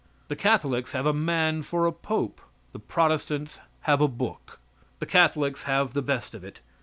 The 0.29 0.35
Catholics 0.35 0.93
have 0.93 1.05
a 1.05 1.13
man 1.13 1.61
for 1.61 1.85
a 1.85 1.91
pope; 1.91 2.41
the 2.71 2.79
Protestants 2.79 3.59
have 3.81 4.01
a 4.01 4.07
book. 4.07 4.59
The 4.97 5.05
Catholics 5.05 5.61
have 5.65 5.93
the 5.93 6.01
best 6.01 6.33
of 6.33 6.43
it. 6.43 6.59